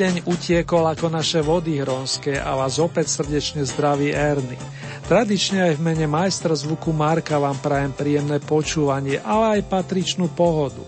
[0.00, 4.56] Týždeň utiekol ako naše vody hronské a vás opäť srdečne zdraví Erny.
[5.04, 10.80] Tradične aj v mene majstra zvuku Marka vám prajem príjemné počúvanie, ale aj patričnú pohodu.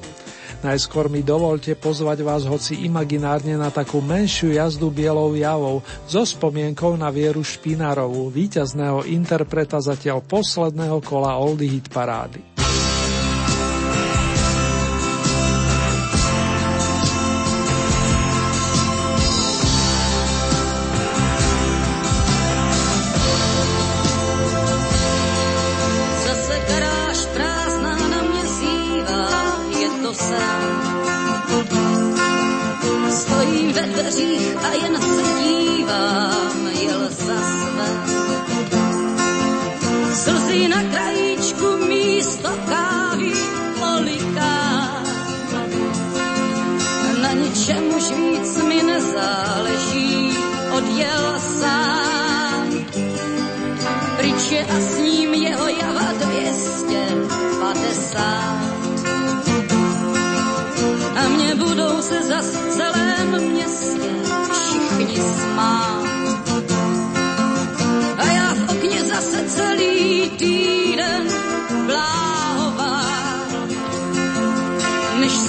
[0.65, 6.97] Najskôr mi dovolte pozvať vás hoci imaginárne na takú menšiu jazdu bielou javou so spomienkou
[6.97, 12.52] na Vieru Špinarovú, víťazného interpreta zatiaľ posledného kola Oldy Hit parády.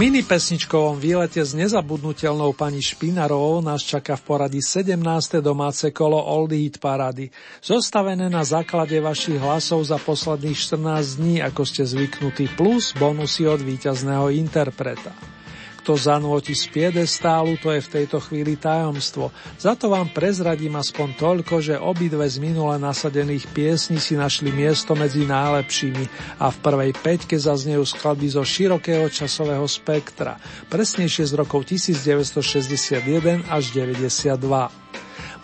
[0.00, 4.96] mini pesničkovom výlete s nezabudnutelnou pani Špinarovou nás čaká v poradí 17.
[5.44, 7.28] domáce kolo Oldie Hit Parady,
[7.60, 13.60] zostavené na základe vašich hlasov za posledných 14 dní, ako ste zvyknutí, plus bonusy od
[13.60, 15.12] víťazného interpreta.
[15.80, 19.32] Kto zanúti z piedestálu, to je v tejto chvíli tajomstvo.
[19.56, 24.92] Za to vám prezradím aspoň toľko, že obidve z minule nasadených piesní si našli miesto
[24.92, 30.36] medzi najlepšími a v prvej peťke zaznejú skladby zo širokého časového spektra,
[30.68, 34.79] presnejšie z rokov 1961 až 92.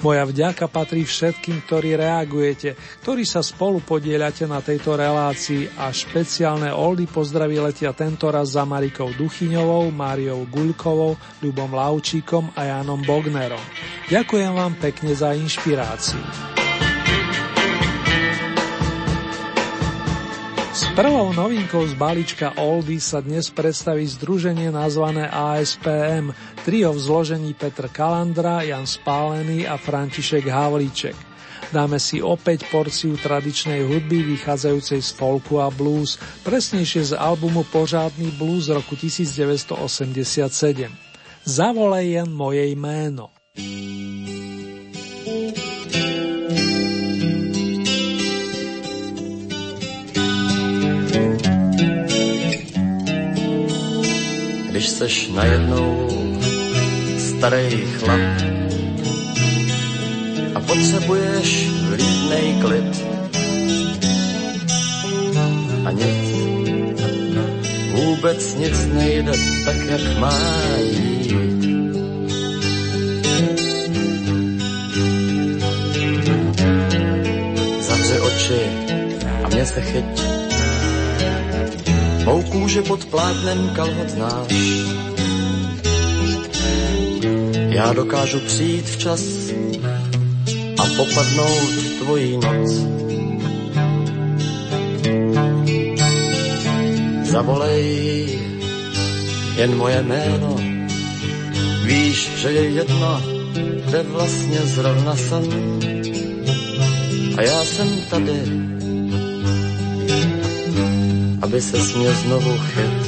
[0.05, 6.69] Moja vďaka patrí všetkým, ktorí reagujete, ktorí sa spolu podielate na tejto relácii a špeciálne
[6.69, 13.63] oldy pozdraví letia tento raz za Marikou Duchyňovou, Máriou Guľkovou, Ľubom Laučíkom a Jánom Bognerom.
[14.13, 16.66] Ďakujem vám pekne za inšpiráciu.
[20.97, 26.33] Prvou novinkou z balíčka Oldy sa dnes predstaví združenie nazvané ASPM,
[26.65, 31.13] trio v zložení Petr Kalandra, Jan Spálený a František Havlíček.
[31.69, 36.17] Dáme si opäť porciu tradičnej hudby vychádzajúcej z folku a blues,
[36.49, 39.77] presnejšie z albumu Pořádny blues roku 1987.
[41.45, 43.37] Zavolej jen moje jméno.
[54.77, 56.09] Když seš najednou
[57.17, 58.21] starý chlap
[60.55, 63.05] a potřebuješ vlídnej klid
[65.85, 66.29] a nic,
[67.93, 69.33] vůbec nic nejde
[69.65, 70.39] tak, jak má
[70.93, 71.33] jít.
[77.81, 78.61] Zavři oči
[79.45, 80.36] a mě se chyť
[82.57, 84.53] Kůži pod plátnem kalhot znáš.
[87.69, 89.23] Já dokážu přijít včas
[90.79, 92.71] a popadnout tvojí noc.
[97.23, 98.39] Zavolej
[99.57, 100.57] jen moje jméno,
[101.85, 103.23] víš, že je jedno,
[103.87, 105.45] kde vlastně zrovna jsem.
[107.37, 108.66] A já jsem tady,
[111.47, 113.07] aby se mě znovu chyt.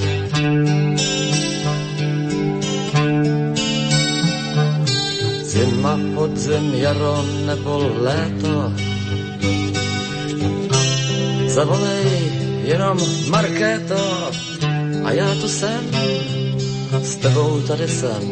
[5.43, 8.73] Zima, podzim, jaro nebo léto.
[11.46, 12.06] Zavolej
[12.64, 12.99] jenom
[13.29, 14.31] Markéto
[15.05, 15.82] a já tu jsem,
[17.02, 18.23] s tebou tady jsem.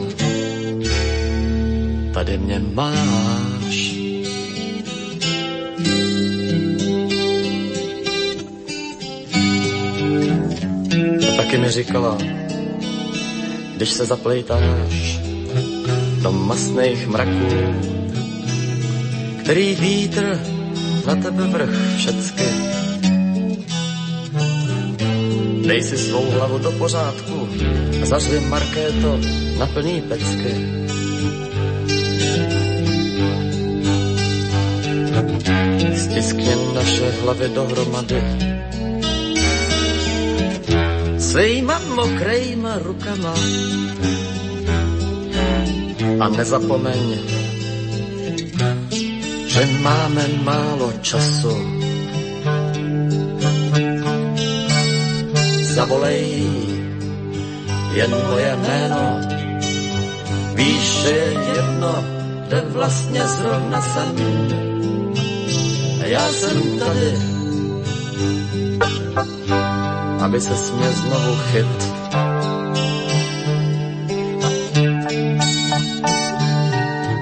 [2.14, 3.55] Tady mě máš.
[11.76, 12.18] Říkala,
[13.76, 15.20] když se zaplejtáš
[16.22, 17.48] do masných mraků,
[19.40, 20.40] který vítr
[21.06, 22.48] na tebe vrch všecky.
[25.66, 27.48] Dej si svou hlavu do pořádku
[28.02, 29.20] zařvi markéto
[29.58, 30.52] na plný pecky.
[35.96, 38.55] Stiskni naše hlavy dohromady
[41.36, 43.36] svýma mokrejma rukama.
[46.16, 47.04] A nezapomeň,
[49.44, 51.52] že máme málo času.
[55.76, 56.24] Zavolej
[57.92, 59.04] jen moje jméno,
[60.56, 61.92] víš, že je jedno,
[62.48, 64.12] kde vlastně zrovna jsem.
[66.00, 67.36] A já jsem tady,
[70.20, 71.92] aby se mě znovu chyt.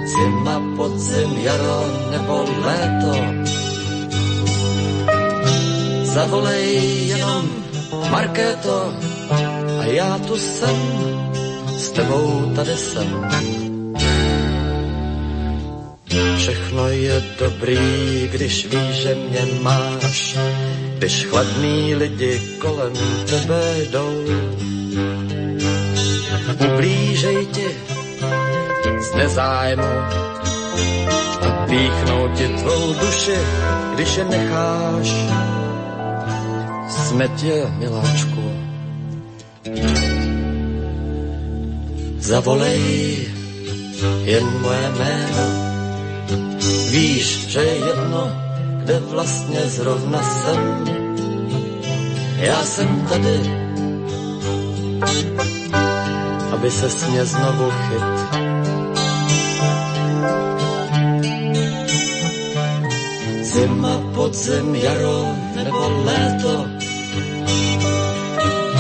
[0.07, 3.13] Zima, podzim, jaro nebo léto.
[6.03, 7.65] Zavolej jenom
[8.11, 8.93] Markéto
[9.81, 10.77] a já tu jsem,
[11.77, 13.31] s tebou tady jsem.
[16.37, 20.37] Všechno je dobrý, když víš, že mě máš
[21.05, 22.93] když chladní lidi kolem
[23.31, 24.25] tebe jdou.
[26.65, 27.67] Ublížej ti
[29.01, 29.93] z nezájmu
[31.69, 33.39] píchnou ti tvou duši,
[33.95, 35.09] když je necháš.
[36.89, 38.53] Smetě, miláčku,
[42.19, 43.29] zavolej
[44.25, 45.47] jen moje jméno.
[46.91, 48.44] Víš, že je jedno,
[48.85, 50.85] kde vlastně zrovna jsem.
[52.37, 53.41] Já jsem tady,
[56.53, 58.05] aby se mě znovu chyt.
[63.43, 65.27] Zima, podzim, jaro
[65.57, 66.67] nebo léto.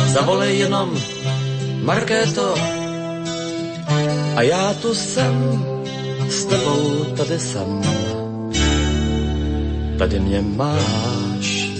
[0.07, 0.99] Zavolej jenom
[1.83, 2.55] Markéto
[4.37, 5.65] A já tu jsem,
[6.29, 8.14] s tebou tady jsem.
[10.05, 11.71] Tady mě máš.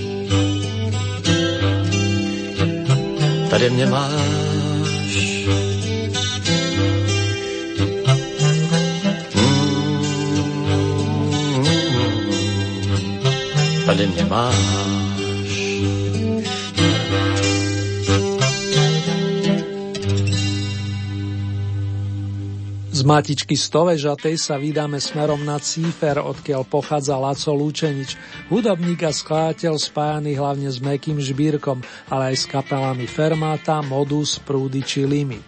[3.51, 5.47] Tady mě máš.
[9.35, 9.65] Mm.
[13.87, 15.04] Tady mě máš.
[23.05, 28.17] Matičky Stovežatej sa vydáme smerom na Cífer, odkiaľ pochádza Laco Lúčenič,
[28.49, 34.81] hudobník a skladateľ spájaný hlavne s Mekým Žbírkom, ale aj s kapelami Fermata, Modus, Prúdy
[34.81, 35.45] či Limit.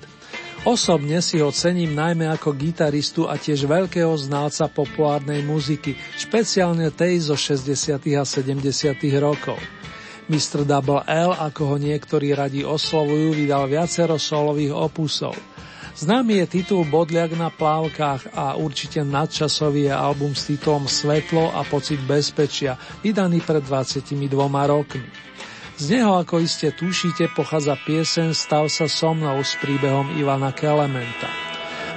[0.68, 7.32] Osobne si ho cením najmä ako gitaristu a tiež veľkého znalca populárnej muziky, špeciálne tej
[7.32, 7.96] zo 60.
[8.20, 8.60] a 70.
[9.16, 9.56] rokov.
[10.28, 10.66] Mr.
[10.66, 15.32] Double L, ako ho niektorí radi oslovujú, vydal viacero solových opusov–
[15.96, 21.64] Známy je titul Bodliak na plávkach a určite nadčasový je album s titulom Svetlo a
[21.64, 24.12] pocit bezpečia, vydaný pred 22
[24.68, 25.08] rokmi.
[25.80, 31.32] Z neho, ako iste tušíte, pochádza piesen Stav sa so mnou s príbehom Ivana Kelementa.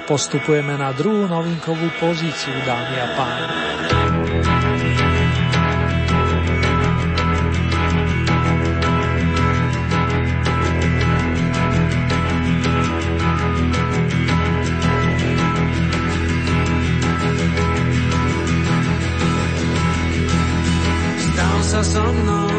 [0.08, 3.89] Postupujeme na druhú novinkovú pozíciu, dámy a páni.
[21.70, 22.50] Sa so mnou,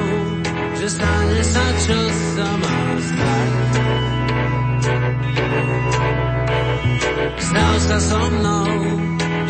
[0.79, 1.99] že stane sa, čo
[2.31, 3.51] sa má stať.
[7.43, 8.71] Stav sa so mnou,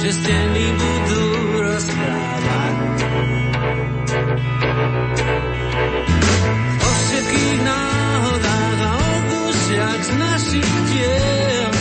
[0.01, 1.25] že steny budú
[1.61, 2.77] rozprávať.
[6.81, 11.73] O všetkých náhodách a o dušiach z našich tiel.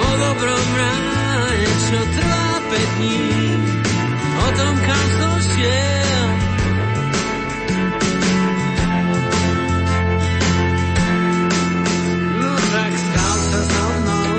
[0.00, 3.57] O dobrom ráne, čo trvá 5 dní
[4.48, 6.28] potom kam som šiel.
[12.40, 14.32] No tak stal sa so mnou,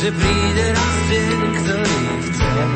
[0.00, 2.68] že príde raz deň, ktorý chcel.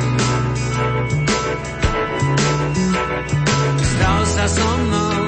[3.81, 5.20] Stal sa so mnou,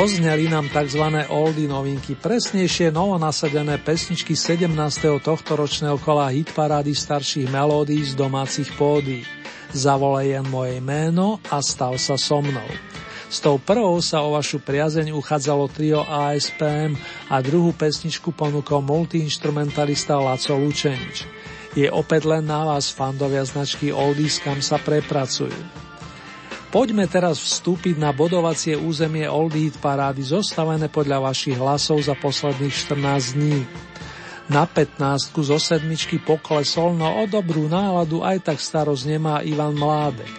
[0.00, 1.04] Dozneli nám tzv.
[1.28, 4.72] oldy novinky, presnejšie novonasadené pesničky 17.
[5.20, 9.28] tohto ročného kola hitparády starších melódií z domácich pódy.
[9.76, 12.64] Zavolej jen moje meno a stav sa so mnou.
[13.28, 16.96] S tou prvou sa o vašu priazeň uchádzalo trio ASPM
[17.28, 21.28] a druhú pesničku ponúkol multiinstrumentalista Laco Lučenič.
[21.76, 25.79] Je opäť len na vás, fandovia značky Oldies, kam sa prepracujú.
[26.70, 32.70] Poďme teraz vstúpiť na bodovacie územie Old Heat parády zostavené podľa vašich hlasov za posledných
[32.94, 33.66] 14 dní.
[34.54, 40.30] Na 15 zo sedmičky poklesol, no o dobrú náladu aj tak starosť nemá Ivan Mládek.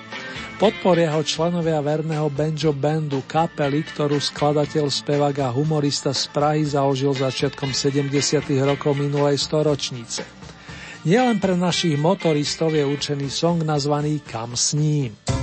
[0.56, 7.12] Podporia ho členovia verného Benjo Bandu, kapely, ktorú skladateľ, spevák a humorista z Prahy založil
[7.12, 8.08] začiatkom 70.
[8.64, 10.24] rokov minulej storočnice.
[11.04, 15.41] Nielen pre našich motoristov je určený song nazvaný Kam s ním.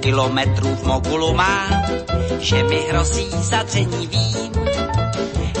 [0.00, 1.68] Kilometrů v Mogulu má,
[2.38, 4.52] že mi hrozí zadření vím.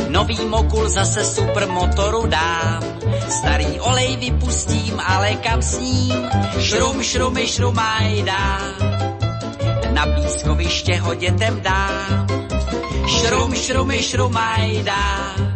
[0.08, 2.82] Nový Mogul zase supermotoru dám,
[3.28, 6.30] starý olej vypustím, ale kam s ním?
[6.58, 8.74] Šrum, šrumy, šrumaj dám.
[9.92, 12.26] Na pískoviště ho dětem dám,
[13.06, 15.54] šrum, šrumy, šrumaj dám.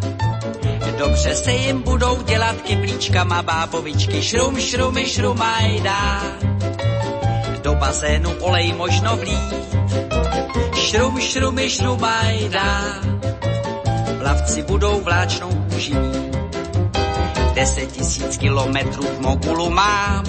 [0.98, 6.53] Dobře se jim budou dělat kyblíčkama bábovičky, šrum, šrumy, šrumaj dám
[7.84, 9.68] bazénu olej možno vlít.
[10.72, 12.68] Šrum, šrumy, šrumajda,
[14.18, 15.92] plavci budou vláčnou kůži
[17.54, 20.24] Deset tisíc kilometrů v Mogulu mám,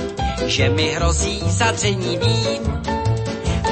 [0.45, 2.63] že mi hrozí zadření vím.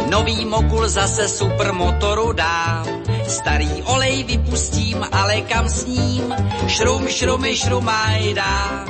[0.10, 2.88] Nový Mogul zase supermotoru dám,
[3.28, 6.36] starý olej vypustím, ale kam s ním?
[6.68, 8.86] Šrum, šrumy, šrumajda,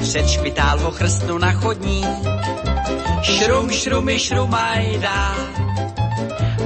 [0.00, 2.30] před špitál ho chrstnu na chodník
[3.22, 5.34] Šrum, šrumy, šrumajda.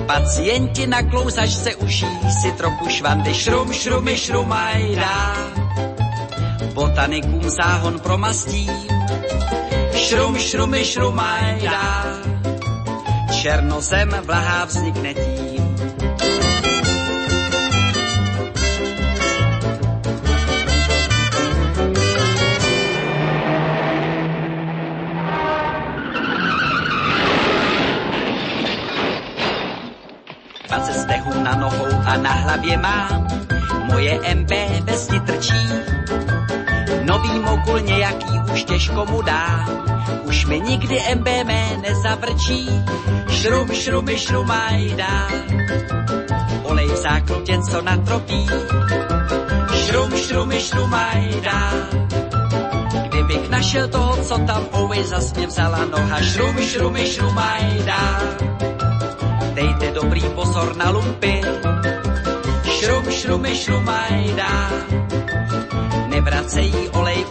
[0.07, 2.07] Pacienti na klouzačce uší
[2.43, 3.35] si trochu švandy.
[3.35, 5.37] Šrum, šrumy, šrumajda.
[6.75, 8.71] Botanikům záhon promastím.
[9.95, 11.81] Šrum, šrumy, šrumajda.
[13.43, 15.34] Černozem vlahá vznikne tím.
[31.45, 33.29] Na nohou a na hlavě mám.
[33.85, 34.53] Moje MB
[34.83, 35.69] bez trčí.
[37.05, 39.69] Nový mogul nějaký už těžko mu dá.
[40.25, 42.71] Už mi nikdy MB mé nezavrčí.
[43.29, 45.29] Šrum, šrumy, šrumajda.
[46.63, 48.47] Olej v záklutě, co natropí.
[49.75, 51.73] Šrum, šrumy, šrumajda.
[53.09, 56.21] Kdybych našel toho, co tam ouej, zas mě vzala noha.
[56.21, 58.21] Šrum, šrumy, šrumajda
[59.95, 61.41] dobrý pozor na lumpy.
[62.67, 64.71] Šrum, šrumy, šrumajda,
[66.11, 67.25] nevracejí olej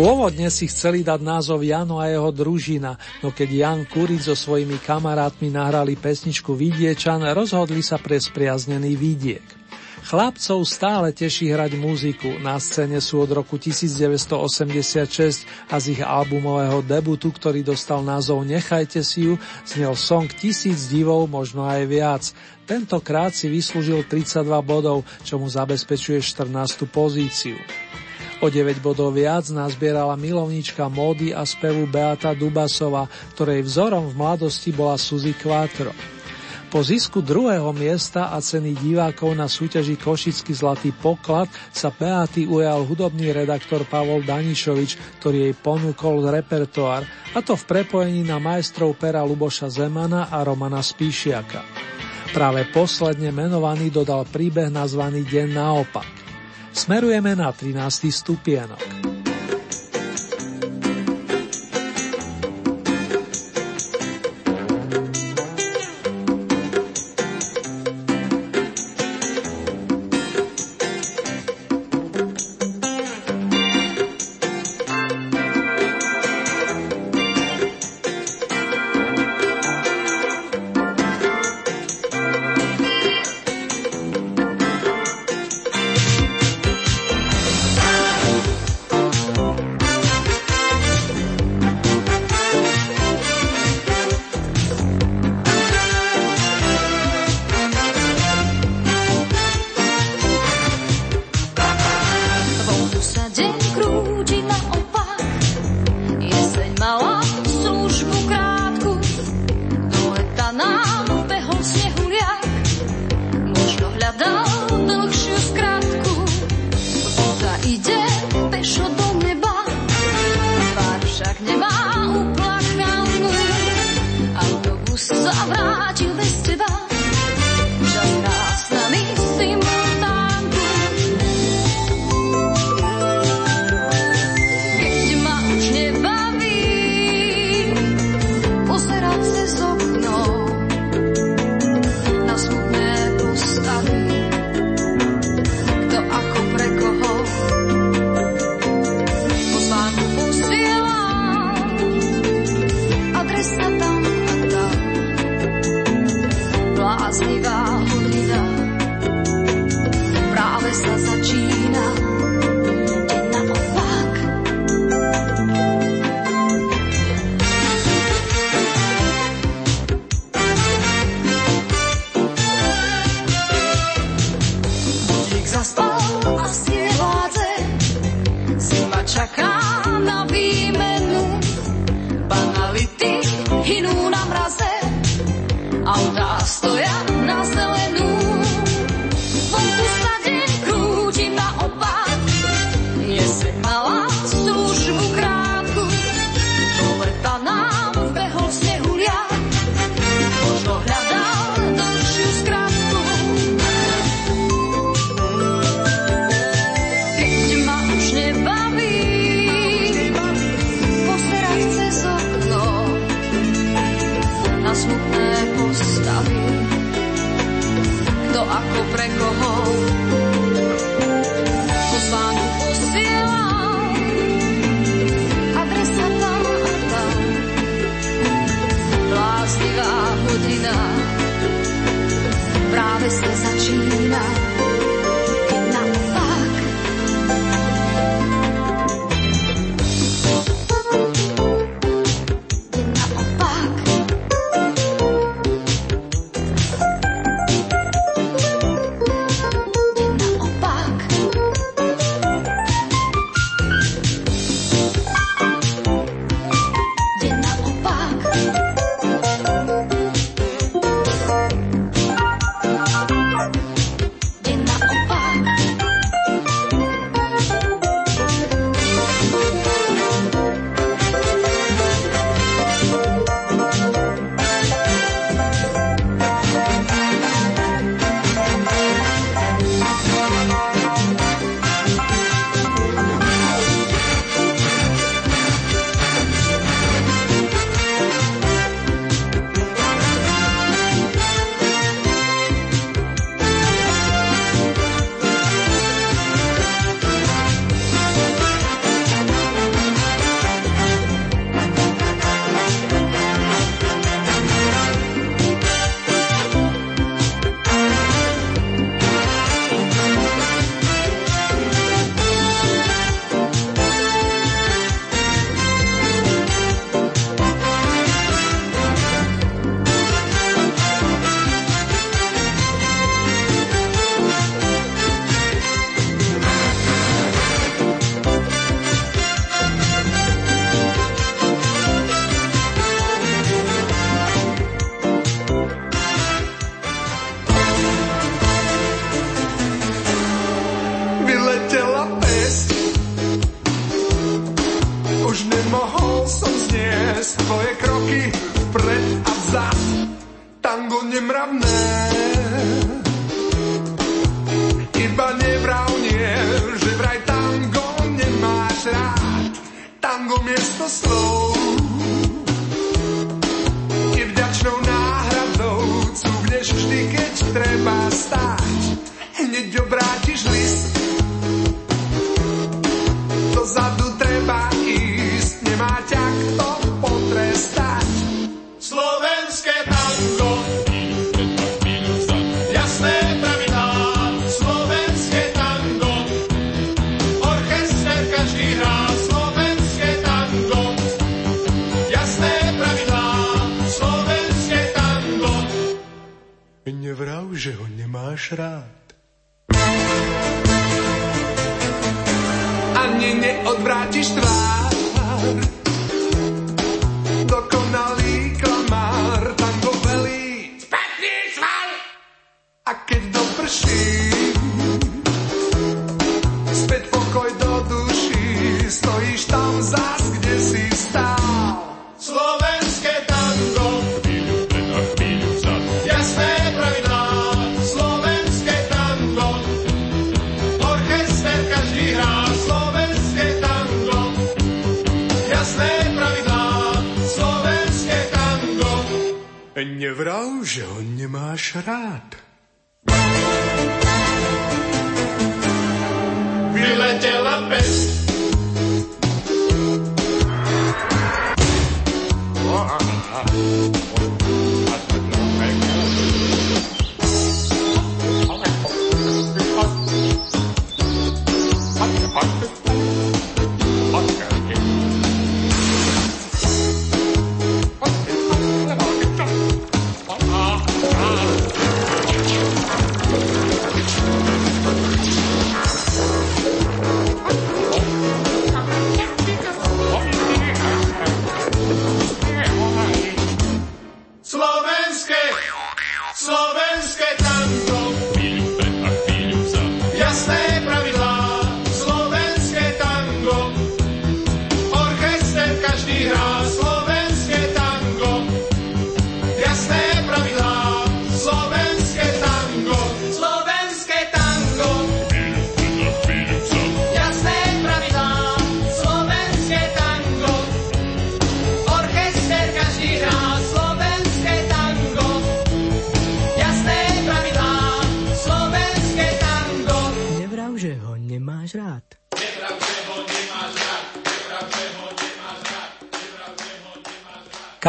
[0.00, 4.80] Pôvodne si chceli dať názov Jano a jeho družina, no keď Jan Kuric so svojimi
[4.80, 9.44] kamarátmi nahrali pesničku Vidiečan, rozhodli sa pre spriaznený vidiek.
[10.00, 16.80] Chlapcov stále teší hrať muziku, na scéne sú od roku 1986 a z ich albumového
[16.80, 19.36] debutu, ktorý dostal názov Nechajte si ju,
[19.68, 22.24] znel song Tisíc divov, možno aj viac.
[22.64, 26.88] Tentokrát si vyslúžil 32 bodov, čo mu zabezpečuje 14.
[26.88, 27.60] pozíciu.
[28.40, 33.04] O 9 bodov viac nazbierala milovníčka módy a spevu Beata Dubasova,
[33.36, 35.92] ktorej vzorom v mladosti bola Suzy Quattro.
[36.70, 42.86] Po zisku druhého miesta a ceny divákov na súťaži Košický zlatý poklad sa Beaty ujal
[42.86, 47.02] hudobný redaktor Pavol Danišovič, ktorý jej ponúkol repertoár,
[47.34, 51.60] a to v prepojení na majstrov pera Luboša Zemana a Romana Spíšiaka.
[52.30, 56.29] Práve posledne menovaný dodal príbeh nazvaný Deň naopak.
[56.72, 58.10] Smerujeme na 13.
[58.12, 59.19] stupienok.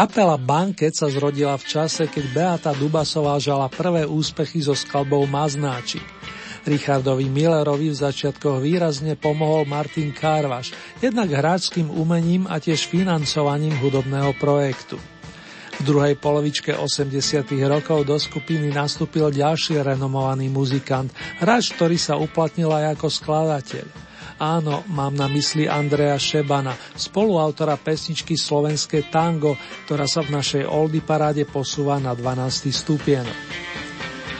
[0.01, 6.01] Kapela Banket sa zrodila v čase, keď Beata Dubasová žala prvé úspechy so skladbou Maznáči.
[6.65, 10.73] Richardovi Millerovi v začiatkoch výrazne pomohol Martin Kárvaš,
[11.05, 14.97] jednak hráčským umením a tiež financovaním hudobného projektu.
[15.77, 17.45] V druhej polovičke 80.
[17.69, 24.00] rokov do skupiny nastúpil ďalší renomovaný muzikant, hráč, ktorý sa uplatnil aj ako skladateľ.
[24.41, 29.53] Áno, mám na mysli Andreja Šebana, spoluautora pesničky Slovenské tango,
[29.85, 32.73] ktorá sa v našej Oldy paráde posúva na 12.
[32.73, 33.37] stupienok.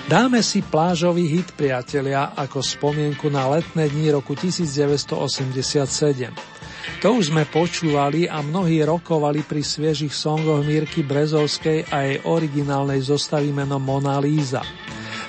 [0.10, 6.34] Dáme si plážový hit, priatelia, ako spomienku na letné dni roku 1987.
[7.06, 13.06] To už sme počúvali a mnohí rokovali pri sviežich songoch Mirky Brezovskej a jej originálnej
[13.06, 14.66] zostavy menom Mona Lisa.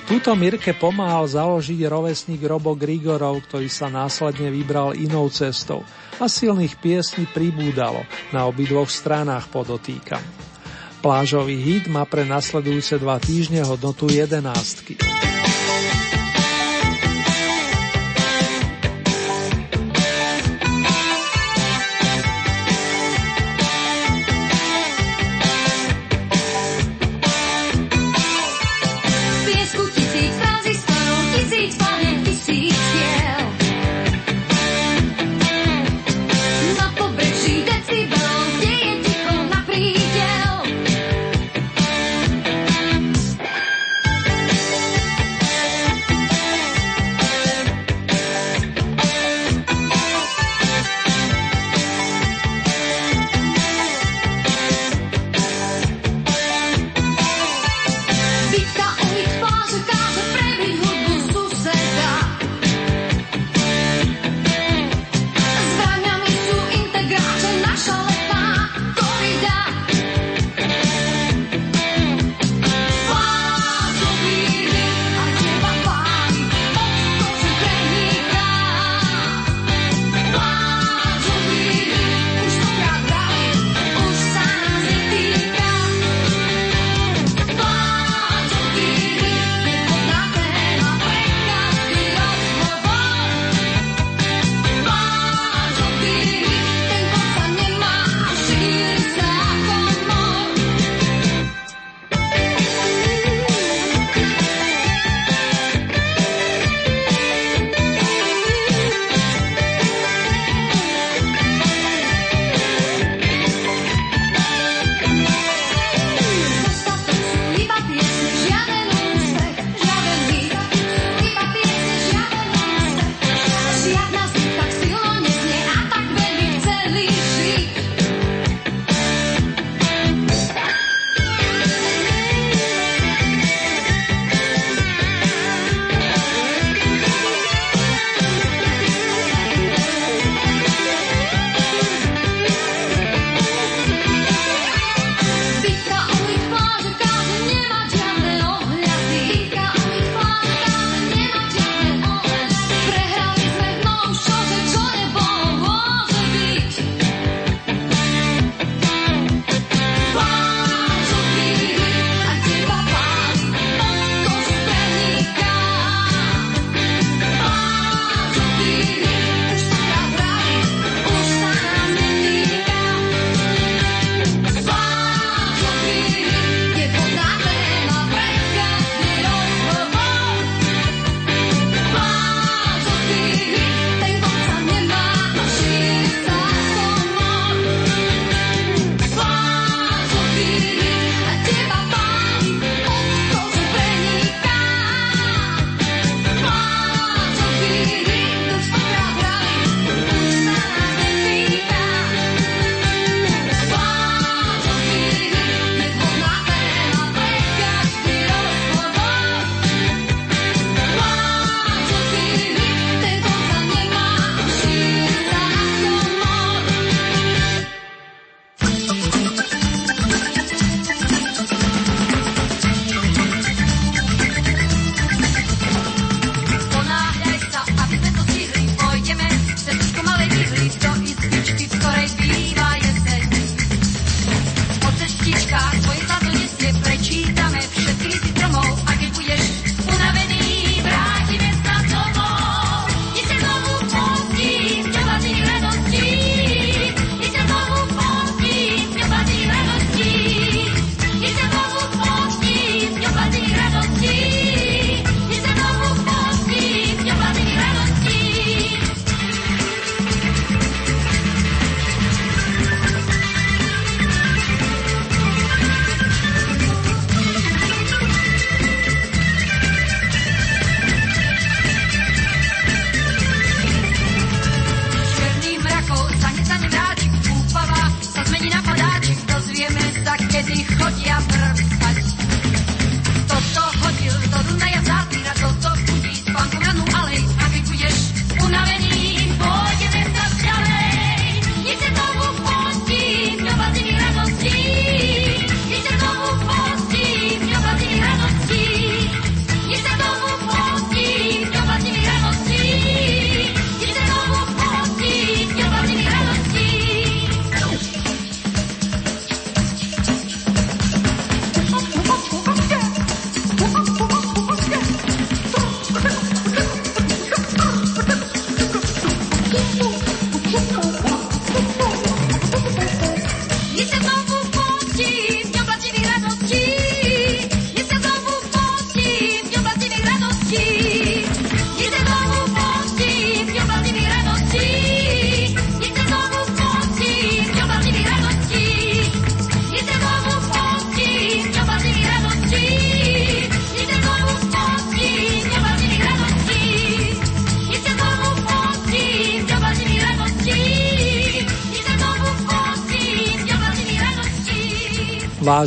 [0.03, 5.87] Túto Mirke pomáhal založiť rovesník Robo Grigorov, ktorý sa následne vybral inou cestou
[6.19, 8.03] a silných piesní pribúdalo,
[8.35, 10.21] na obidvoch stranách podotýkam.
[11.03, 14.99] Plážový hit má pre nasledujúce dva týždne hodnotu jedenástky.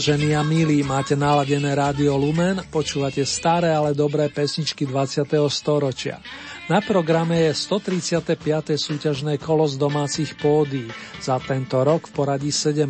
[0.06, 5.26] Vážení a milí, máte naladené rádio Lumen, počúvate staré, ale dobré pesničky 20.
[5.50, 6.22] storočia.
[6.70, 8.38] Na programe je 135.
[8.78, 10.86] súťažné kolo z domácich pódií,
[11.18, 12.86] za tento rok v poradí 17.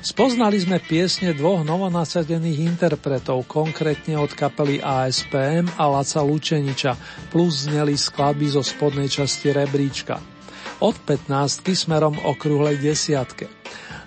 [0.00, 6.96] Spoznali sme piesne dvoch novonasadených interpretov, konkrétne od kapely ASPM a Laca Lučeniča,
[7.28, 10.16] plus zneli skladby zo spodnej časti rebríčka.
[10.80, 11.28] Od 15
[11.76, 13.53] smerom okrúhlej desiatke.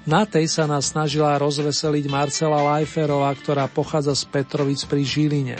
[0.08, 5.60] Na tej sa nás snažila rozveseliť Marcela Lajferová, ktorá pochádza z Petrovic pri Žiline.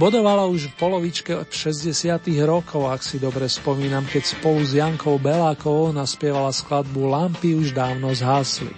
[0.00, 1.92] Bodovala už v polovičke 60.
[2.48, 8.16] rokov, ak si dobre spomínam, keď spolu s Jankou Belákovou naspievala skladbu Lampy už dávno
[8.16, 8.72] zhasli.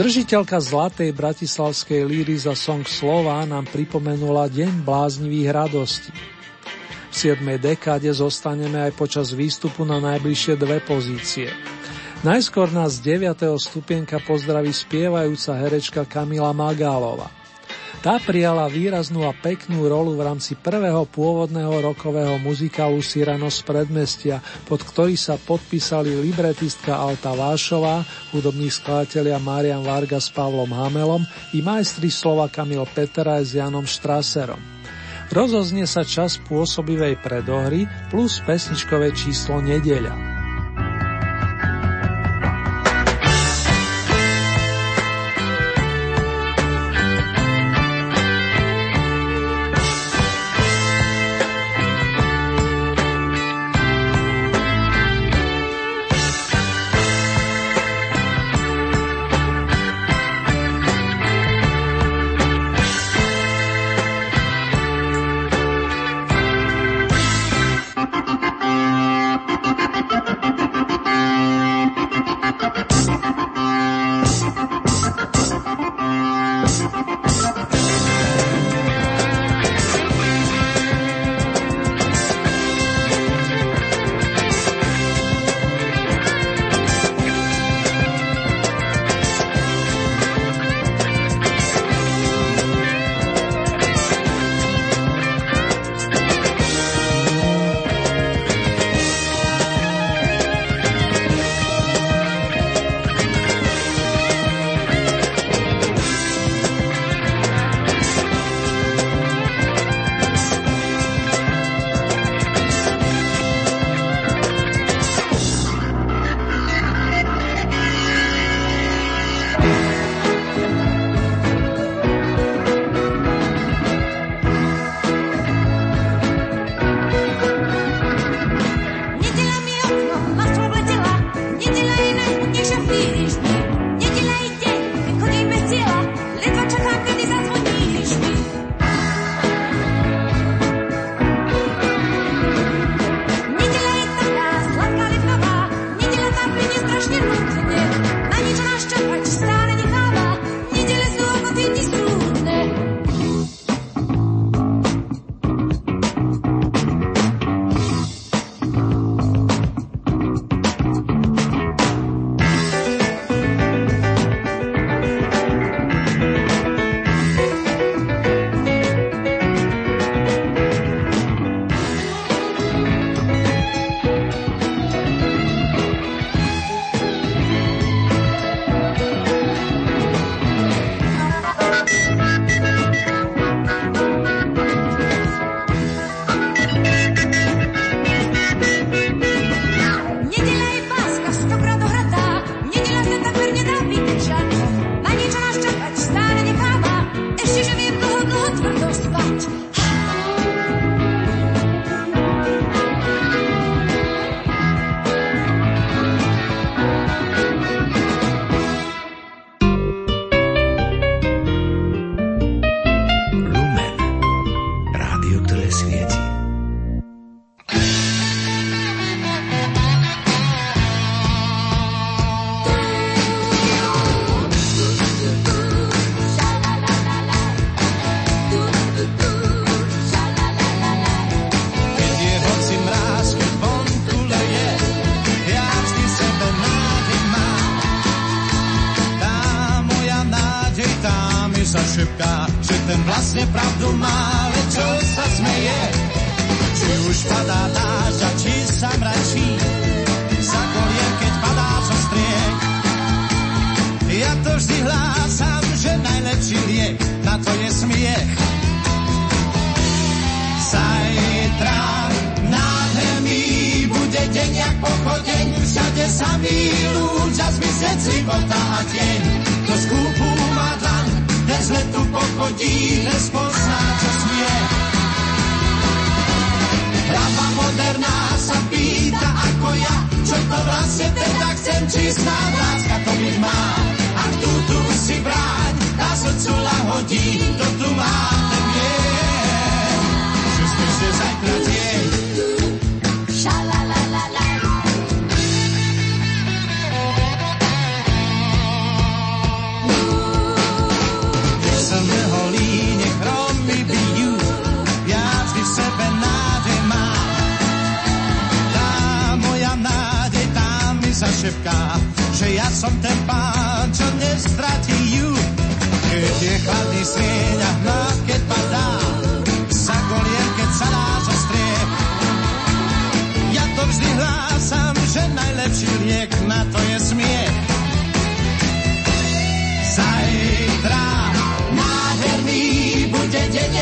[0.00, 6.16] Držiteľka zlatej bratislavskej líry za song Slova nám pripomenula Deň bláznivých radostí.
[7.12, 7.44] V 7.
[7.60, 11.52] dekáde zostaneme aj počas výstupu na najbližšie dve pozície.
[12.18, 13.46] Najskôr nás z 9.
[13.62, 17.30] stupienka pozdraví spievajúca herečka Kamila Magálova.
[18.02, 24.42] Tá prijala výraznú a peknú rolu v rámci prvého pôvodného rokového muzikálu Sirano z predmestia,
[24.66, 28.02] pod ktorý sa podpísali libretistka Alta Vášová,
[28.34, 31.22] hudobní skladatelia Marian Varga s Pavlom Hamelom
[31.54, 34.58] i majstri slova Kamil Petera s Janom Štraserom.
[35.30, 40.37] Rozoznie sa čas pôsobivej predohry plus pesničkové číslo Nedeľa.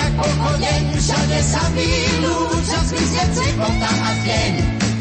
[0.07, 4.52] Bude deň jak pochodeň, všade sa vylúča zmizne cipota a deň.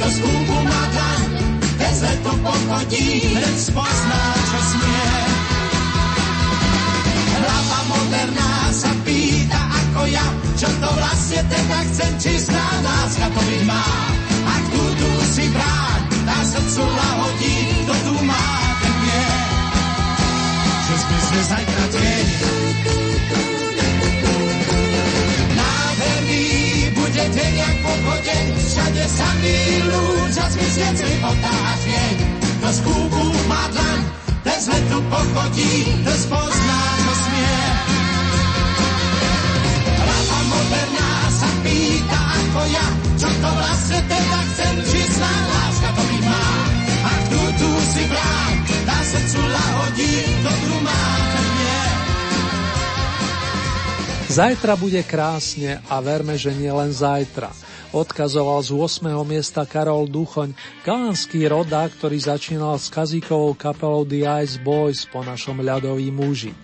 [0.01, 1.29] Do skúpu má dlaň,
[1.77, 5.09] bez letu pochodí, hneď spozná, čo smie.
[7.35, 10.25] Hlava moderná sa pýta ako ja,
[10.57, 13.85] čo to vlastne teda chcem, či zná láska to byť má.
[14.45, 14.81] Ak tu,
[15.25, 17.24] si bráň, na srdcu lahodí,
[29.05, 32.15] všade sa milú, čas myslieť života a tieň.
[32.61, 33.99] To z kúbu má dlan,
[34.41, 37.57] ten z letu pochodí, to spozná, čo smie.
[40.01, 42.87] Hlava moderná sa pýta ako ja,
[43.21, 46.47] čo to vlastne teda chcem, či zná láska to byť má.
[47.05, 48.53] Ak tu, tu si bráň,
[48.89, 51.54] na srdcu lahodí, tu má.
[54.26, 57.53] Zajtra bude krásne a verme, že nie len zajtra.
[57.93, 59.05] Odkazoval z 8.
[59.21, 65.61] miesta Karol Duchoň, galanský rodák, ktorý začínal s kazíkovou kapelou The Ice Boys po našom
[65.61, 66.57] ľadový muži.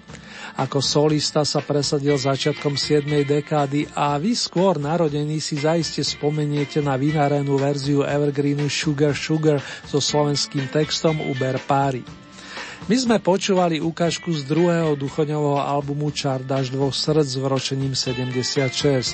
[0.57, 3.05] Ako solista sa presadil začiatkom 7.
[3.29, 10.01] dekády a vy skôr narodení si zaiste spomeniete na vynarenú verziu Evergreenu Sugar Sugar so
[10.01, 12.20] slovenským textom Uber Pári.
[12.89, 19.13] My sme počúvali ukážku z druhého duchoňového albumu Čardaš dvoch srdc s vročením 76.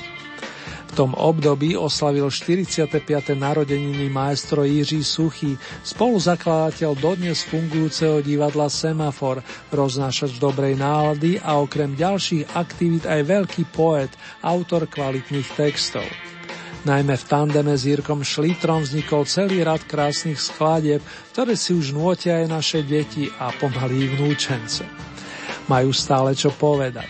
[0.87, 2.87] V tom období oslavil 45.
[3.35, 9.43] narodeniny maestro Jiří Suchý, spoluzakladateľ dodnes fungujúceho divadla Semafor,
[9.75, 14.09] roznášač dobrej nálady a okrem ďalších aktivít aj veľký poet,
[14.47, 16.07] autor kvalitných textov.
[16.85, 21.01] Najmä v tandeme s Jirkom Šlitrom vznikol celý rad krásnych skladieb,
[21.33, 24.85] ktoré si už nôtia aj naše deti a pomalí vnúčence.
[25.65, 27.09] Majú stále čo povedať.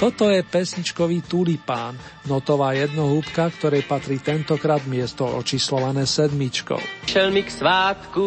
[0.00, 1.92] Toto je pesničkový tulipán,
[2.24, 6.80] notová jednohúbka, ktorej patrí tentokrát miesto očíslované sedmičkou.
[7.04, 8.24] Šel mi k svátku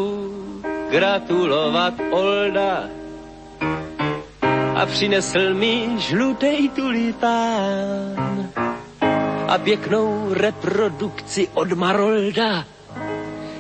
[0.94, 2.86] gratulovat Olda
[4.78, 8.33] a přinesl mi žlutej tulipán
[9.54, 12.66] a pěknou reprodukci od Marolda.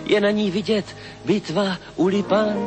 [0.05, 0.85] Je na ní vidět
[1.25, 2.57] bitva ulipan.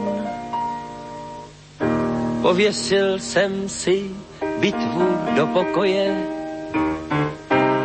[2.43, 4.11] Pověsil jsem si
[4.59, 6.27] bitvu do pokoje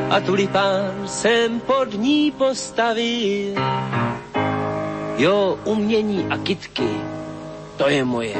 [0.10, 3.56] a tulipán jsem pod ní postavil.
[5.18, 6.90] Jo, umění a kitky,
[7.78, 8.38] to je moje.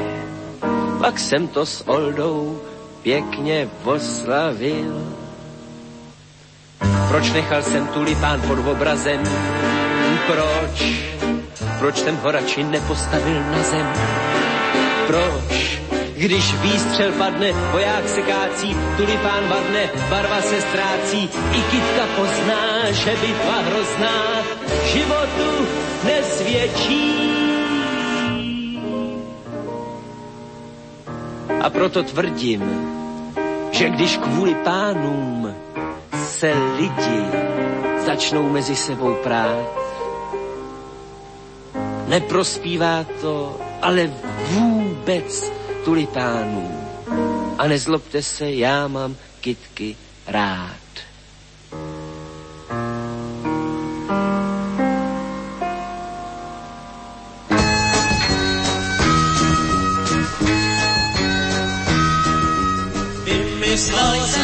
[0.98, 2.60] Pak jsem to s Oldou
[3.02, 5.21] pěkně oslavil.
[7.08, 9.22] Proč nechal jsem tulipán pod obrazem?
[10.26, 11.02] Proč?
[11.78, 13.92] Proč jsem ho radši nepostavil na zem?
[15.06, 15.80] Proč?
[16.16, 23.16] Když výstřel padne, voják se kácí, tulipán vadne, barva se ztrácí, i kytka pozná, že
[23.20, 24.42] bitva hrozná
[24.92, 25.66] životu
[26.04, 27.32] nesvědčí.
[31.62, 32.62] A proto tvrdím,
[33.70, 35.54] že když kvůli pánům
[36.42, 37.22] se lidi
[38.06, 39.66] začnou mezi sebou prát,
[42.06, 44.10] neprospívá to, ale
[44.50, 45.52] vůbec
[45.84, 46.88] tulipánů.
[47.58, 50.82] A nezlobte se, já mám kitky rád.
[63.24, 64.41] Vymyslel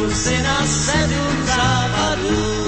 [0.00, 2.60] zamknu si na sedm západů.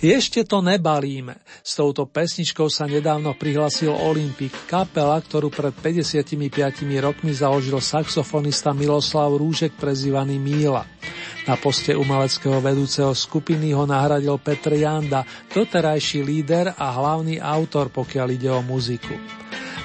[0.00, 1.36] Ešte to nebalíme.
[1.60, 6.40] S touto pesničkou sa nedávno prihlasil Olympik, kapela, ktorú pred 55
[7.04, 10.88] rokmi založil saxofonista Miloslav Rúžek prezývaný Míla.
[11.50, 18.26] Na poste umeleckého vedúceho skupiny ho nahradil Petr Janda, doterajší líder a hlavný autor, pokiaľ
[18.30, 19.18] ide o muziku.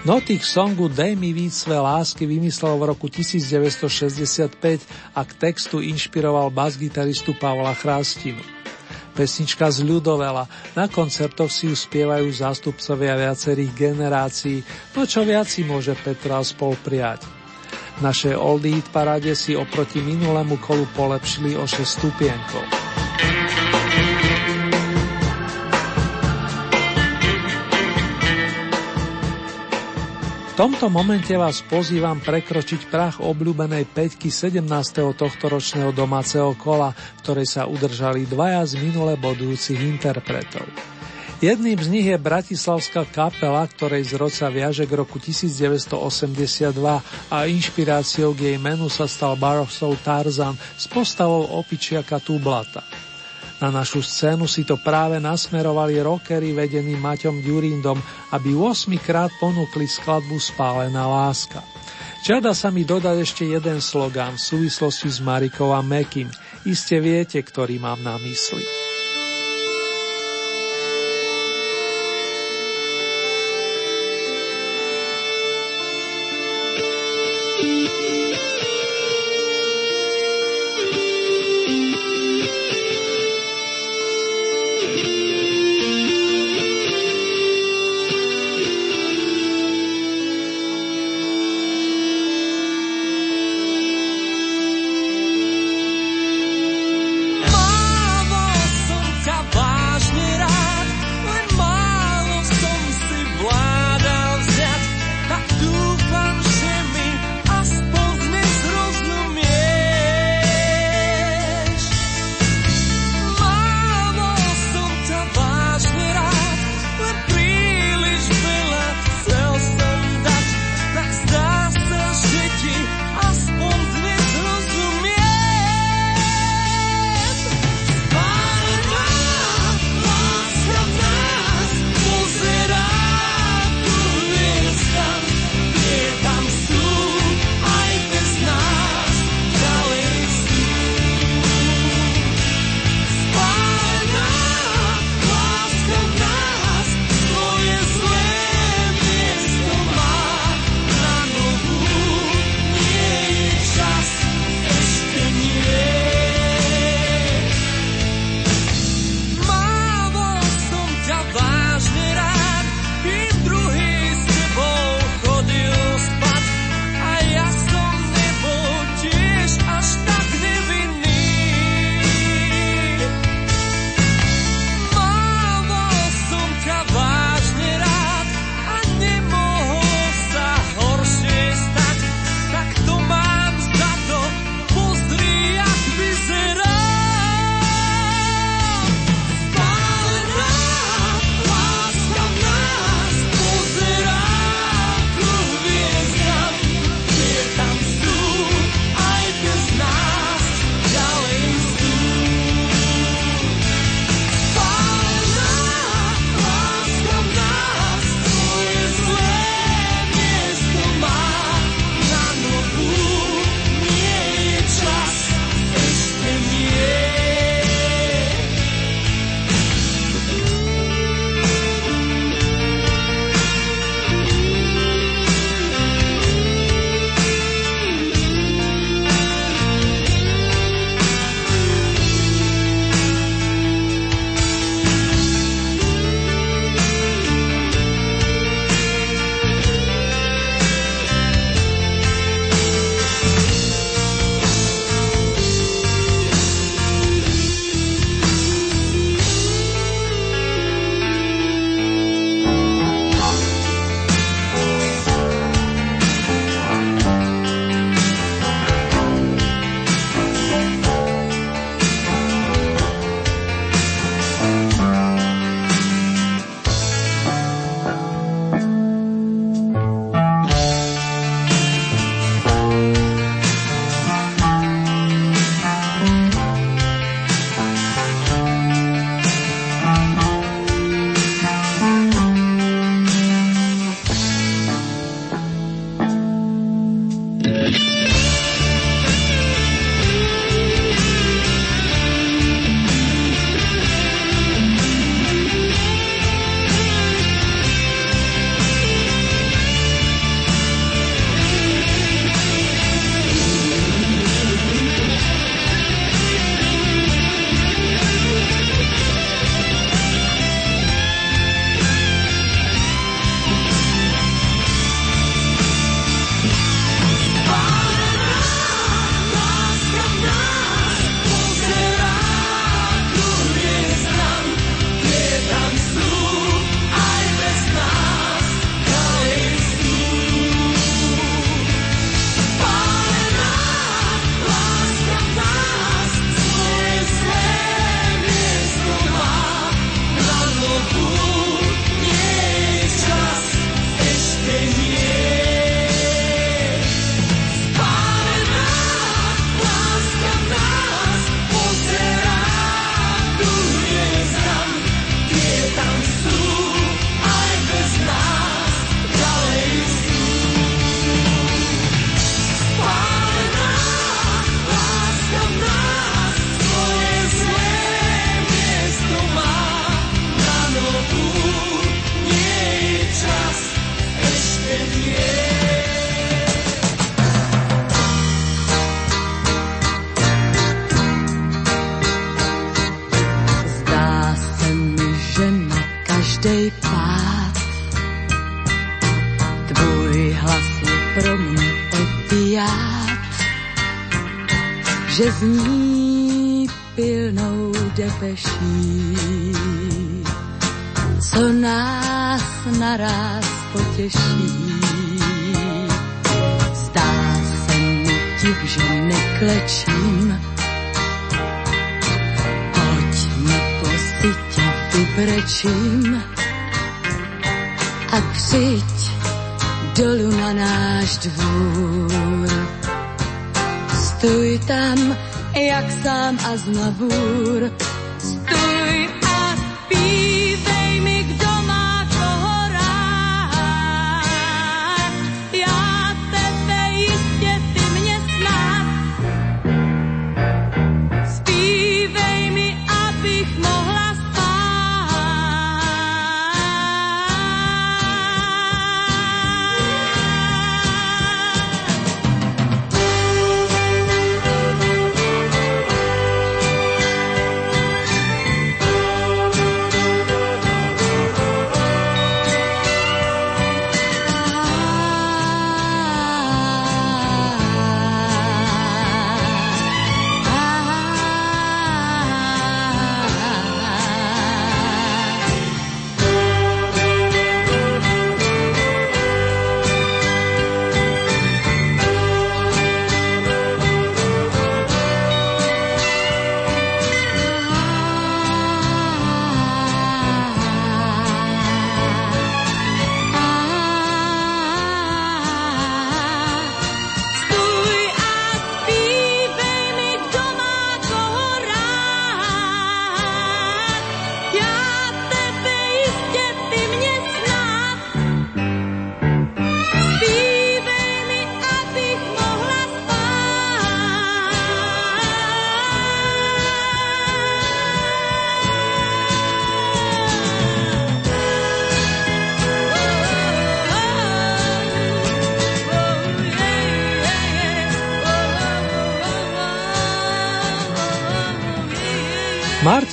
[0.05, 4.61] Notik songu Dej mi víc své lásky vymyslel v roku 1965
[5.17, 8.45] a k textu inšpiroval basgitaristu Pavla Chrastinu.
[9.17, 10.45] Pesnička z ľudovela,
[10.77, 14.61] na koncertoch si ju spievajú zástupcovia viacerých generácií,
[14.93, 17.34] no čo viac si môže Petra spol prijať.
[17.95, 22.63] V našej Old Eat paráde si oproti minulému kolu polepšili o 6 stupienkov.
[30.51, 34.63] V tomto momente vás pozývam prekročiť prach obľúbenej peťky 17.
[35.15, 40.94] tohto ročného domáceho kola, v ktorej sa udržali dvaja z minule bodujúcich interpretov.
[41.43, 46.71] Jedným z nich je bratislavská kapela, ktorej z roca viaže k roku 1982
[47.27, 52.87] a inšpiráciou k jej menu sa stal Barosov Tarzan s postavou opičiaka Tublata.
[53.59, 57.99] Na našu scénu si to práve nasmerovali rockery vedení Maťom Ďurindom,
[58.31, 61.59] aby 8 krát ponúkli skladbu Spálená láska.
[62.23, 66.31] Žiada sa mi dodať ešte jeden slogán v súvislosti s Marikou a Mekim.
[66.63, 68.84] Iste viete, ktorý mám na mysli.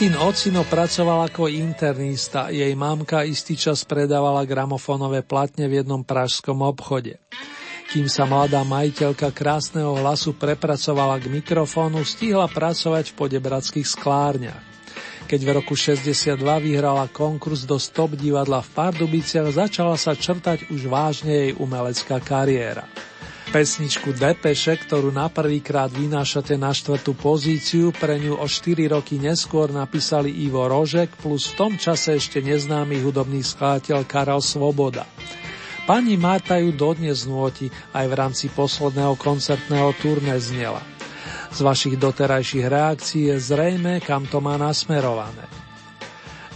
[0.02, 6.58] Martin Ocino pracoval ako internista, jej mamka istý čas predávala gramofónové platne v jednom pražskom
[6.58, 7.22] obchode.
[7.94, 14.58] Kým sa mladá majiteľka krásneho hlasu prepracovala k mikrofónu, stihla pracovať v podebradských sklárniach.
[15.30, 20.90] Keď v roku 62 vyhrala konkurs do Stop divadla v Pardubiciach, začala sa črtať už
[20.90, 22.90] vážne jej umelecká kariéra.
[23.52, 29.68] Pesničku Depeše, ktorú na prvýkrát vynášate na štvrtú pozíciu, pre ňu o 4 roky neskôr
[29.68, 35.04] napísali Ivo Rožek plus v tom čase ešte neznámy hudobný skladateľ Karel Svoboda.
[35.84, 40.80] Pani Marta ju dodnes nôti, aj v rámci posledného koncertného turné znela.
[41.52, 45.61] Z vašich doterajších reakcií je zrejme, kam to má nasmerované.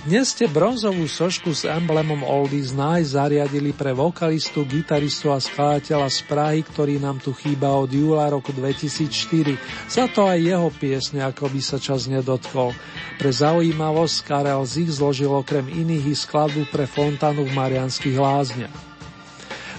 [0.06, 6.20] Dnes ste bronzovú sošku s emblemom Oldies Night zariadili pre vokalistu, gitaristu a skladateľa z
[6.30, 9.58] Prahy, ktorý nám tu chýba od júla roku 2004.
[9.90, 12.70] Za to aj jeho piesne, ako by sa čas nedotkol.
[13.18, 18.76] Pre zaujímavosť Karel Zich zložil okrem iných i skladbu pre fontánu v Marianských lázniach.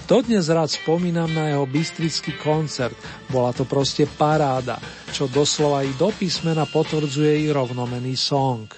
[0.04, 3.00] Dodnes rád spomínam na jeho bystrický koncert.
[3.32, 4.76] Bola to proste paráda,
[5.08, 8.68] čo doslova i do písmena potvrdzuje i rovnomený song.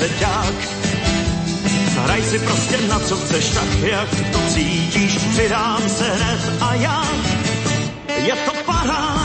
[0.00, 0.56] Kazeťák.
[2.04, 5.18] Hraj si prostě na co chceš, tak jak to cítíš.
[5.18, 7.04] Přidám se hned a já.
[8.24, 9.19] Je to paráda,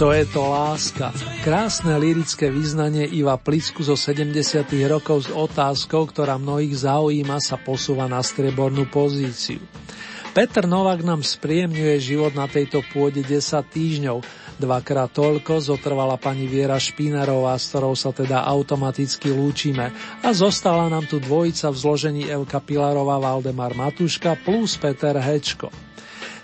[0.00, 1.12] Co je to láska?
[1.44, 4.32] Krásne lirické význanie Iva Plicku zo 70.
[4.88, 9.60] rokov s otázkou, ktorá mnohých zaujíma, sa posúva na striebornú pozíciu.
[10.32, 14.24] Peter Novak nám spriemňuje život na tejto pôde 10 týždňov.
[14.56, 19.92] Dvakrát toľko zotrvala pani Viera Špinarová, s ktorou sa teda automaticky lúčime.
[20.24, 25.68] A zostala nám tu dvojica v zložení Elka Pilarová Valdemar Matuška plus Peter Hečko.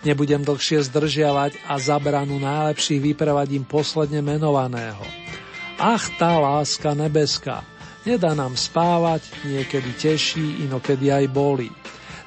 [0.06, 5.02] Nebudem dlhšie zdržiavať a zabranu najlepší vyprevadím posledne menovaného.
[5.82, 7.66] Ach, tá láska nebeská,
[8.06, 11.74] nedá nám spávať, niekedy teší, inokedy aj boli.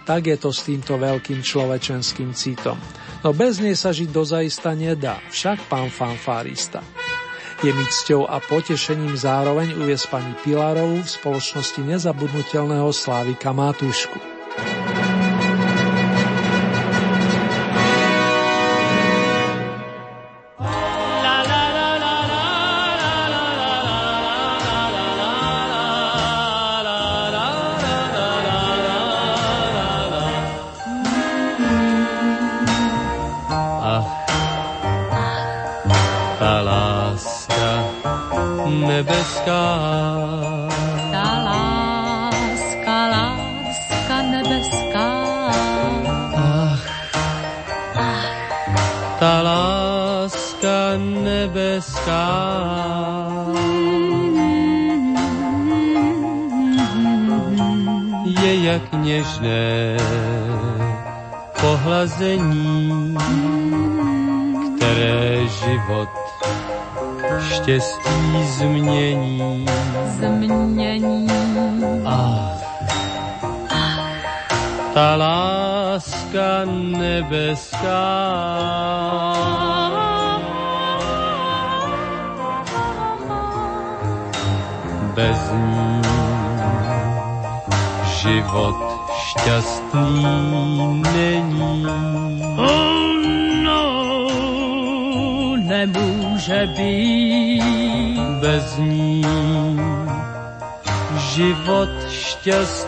[0.03, 2.75] Tak je to s týmto veľkým človečenským citom.
[3.23, 6.83] No bez nej sa žiť dozaista nedá, však pán fanfárista.
[7.63, 14.28] Je mi cťou a potešením zároveň uviesť pani Pilarovú v spoločnosti nezabudnutelného Slávika Matúšku.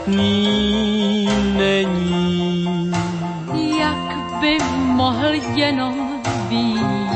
[0.01, 2.91] Šťastný není.
[3.79, 7.11] Jak by mohl jenom být?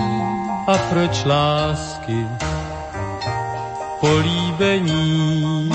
[0.68, 2.28] A proč lásky
[3.99, 5.70] políbení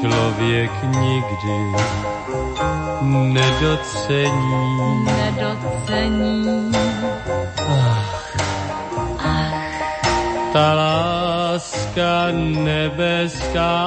[0.00, 1.58] člověk nikdy
[3.32, 5.04] nedocení.
[5.04, 6.72] Nedocení.
[7.68, 8.36] Ach,
[9.18, 9.52] ach.
[10.52, 12.26] Ta láska
[12.64, 13.86] nebeská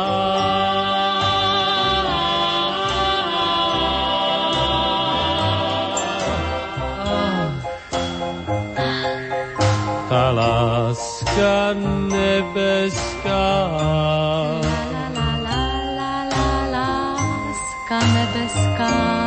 [10.90, 11.74] láska
[18.10, 19.19] nebeská.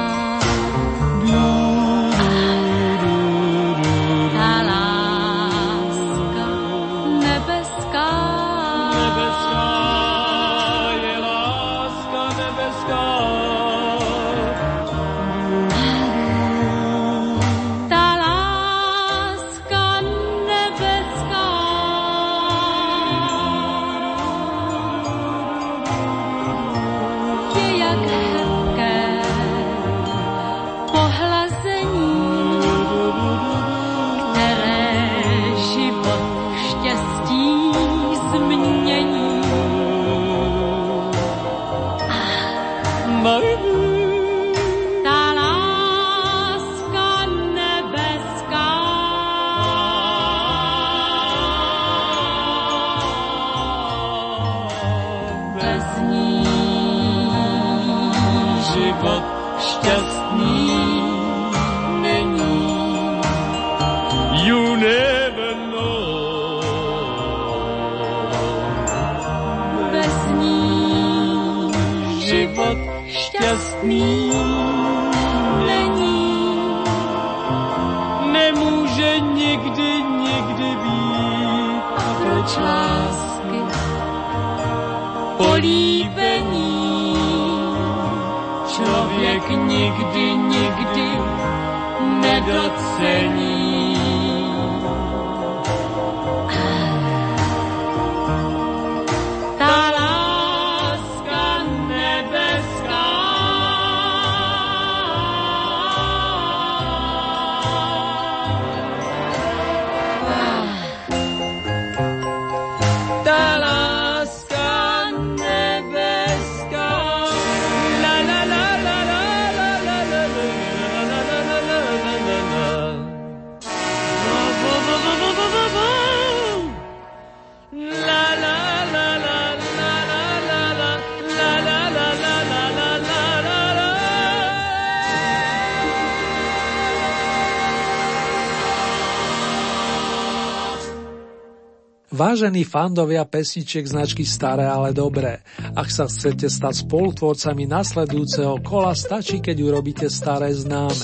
[142.33, 145.45] Vážení fandovia pesničiek značky Staré, ale dobré.
[145.77, 150.97] Ak sa chcete stať spolutvorcami nasledujúceho kola, stačí, keď urobíte staré známe.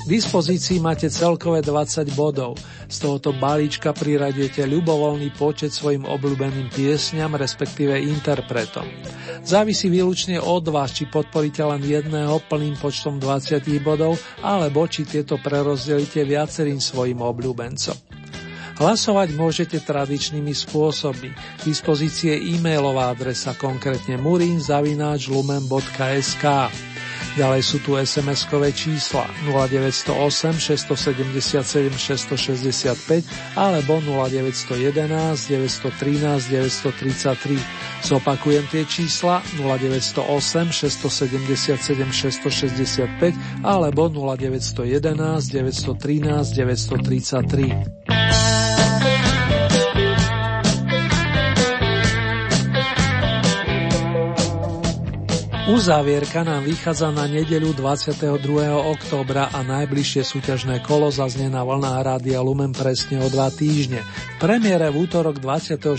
[0.00, 2.56] V dispozícii máte celkové 20 bodov.
[2.88, 8.88] Z tohoto balíčka priradujete ľubovoľný počet svojim obľúbeným piesňam, respektíve interpretom.
[9.44, 15.36] Závisí výlučne od vás, či podporíte len jedného plným počtom 20 bodov, alebo či tieto
[15.36, 18.11] prerozdelíte viacerým svojim obľúbencom.
[18.80, 21.30] Hlasovať môžete tradičnými spôsobmi.
[21.32, 26.44] K dispozície e-mailová adresa konkrétne murinzavináčlumen.sk
[27.32, 31.64] Ďalej sú tu SMS-kové čísla 0908 677
[31.96, 33.24] 665
[33.56, 38.04] alebo 0911 913 933.
[38.04, 48.31] Zopakujem tie čísla 0908 677 665 alebo 0911 913 933.
[55.62, 58.34] Uzávierka nám vychádza na nedeľu 22.
[58.66, 64.02] októbra a najbližšie súťažné kolo zaznie na vlná Rádia Lumen presne o dva týždne.
[64.42, 65.94] Premiére v útorok 24.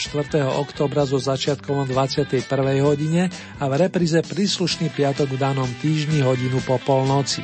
[0.59, 2.43] októbra so začiatkom o 21.
[2.83, 7.39] hodine a v repríze príslušný piatok v danom týždni hodinu po polnoci.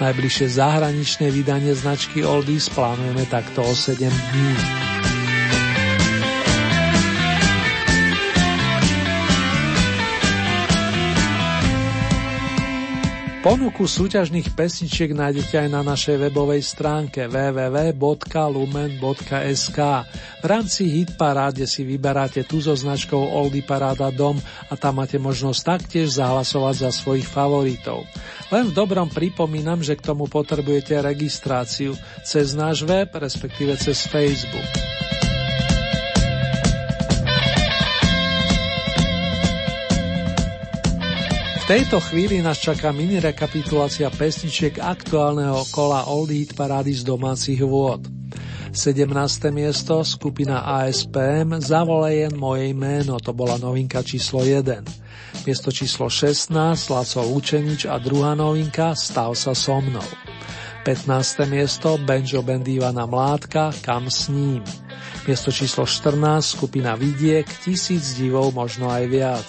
[0.00, 5.11] Najbližšie zahraničné vydanie značky Oldies plánujeme takto o 7 dní.
[13.42, 17.98] Ponuku súťažných pesničiek nájdete aj na našej webovej stránke www.lumen.sk.
[20.38, 24.38] V rámci Hitparáde si vyberáte tú so značkou Oldy Paráda Dom
[24.70, 28.06] a tam máte možnosť taktiež zahlasovať za svojich favoritov.
[28.54, 35.01] Len v dobrom pripomínam, že k tomu potrebujete registráciu cez náš web, respektíve cez Facebook.
[41.72, 48.12] Tejto chvíli nás čaká mini rekapitulácia pesničiek aktuálneho kola Old Hit parády z domácich vôd.
[48.76, 49.08] 17.
[49.48, 55.48] miesto skupina ASPM Zavolejen moje meno, to bola novinka číslo 1.
[55.48, 56.52] Miesto číslo 16
[56.92, 60.04] Laco Lučenič a druhá novinka Stav sa so mnou.
[60.84, 61.08] 15.
[61.48, 64.60] miesto Benjo Band Ivana Mládka Kam s ním.
[65.24, 66.20] Miesto číslo 14
[66.52, 69.48] skupina Vidiek Tisíc divov možno aj viac.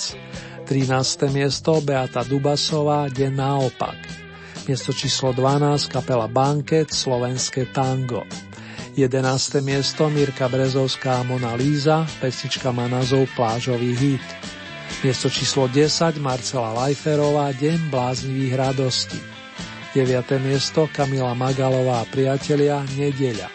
[0.63, 1.27] 13.
[1.27, 3.99] miesto Beata Dubasová Deň naopak.
[4.63, 8.23] Miesto číslo 12 kapela Banket Slovenské tango.
[8.95, 9.59] 11.
[9.59, 14.27] miesto Mirka Brezovská Mona Líza, pesnička má názov Plážový hit.
[15.03, 19.19] Miesto číslo 10 Marcela Lajferová Deň bláznivých radostí.
[19.91, 20.39] 9.
[20.39, 23.51] miesto Kamila Magalová a priatelia Nedeľa.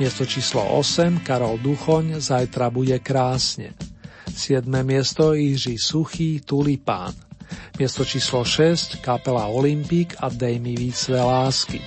[0.00, 3.89] Miesto číslo 8 Karol Duchoň Zajtra bude krásne.
[4.36, 4.82] 7.
[4.82, 7.14] miesto Jiří Suchý Tulipán.
[7.78, 11.82] Miesto číslo 6 kapela Olympik a Dej mi víc lásky.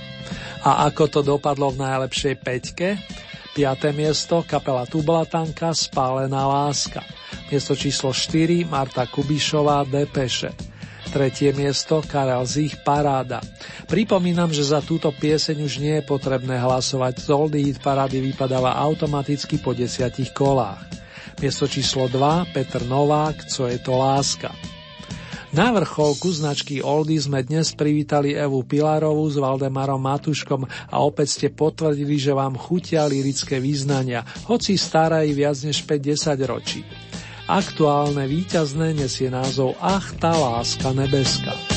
[0.64, 2.88] A ako to dopadlo v najlepšej peťke?
[3.54, 3.94] 5.
[3.94, 7.06] miesto kapela Tublatanka Spálená láska.
[7.48, 10.50] Miesto číslo 4 Marta Kubišová Depeše.
[11.14, 13.38] Tretie miesto Karel Zich Paráda.
[13.86, 17.22] Pripomínam, že za túto pieseň už nie je potrebné hlasovať.
[17.22, 21.03] Z Oldie Hit Parády vypadáva automaticky po desiatich kolách.
[21.42, 24.54] Miesto číslo 2 Petr Novák, Co je to láska.
[25.54, 31.48] Na vrcholku značky Oldy sme dnes privítali Evu Pilarovú s Valdemarom Matuškom a opäť ste
[31.54, 36.82] potvrdili, že vám chutia lirické význania, hoci staré viac než 50 ročí.
[37.46, 41.73] Aktuálne víťazné nesie názov Ach, tá láska nebeská.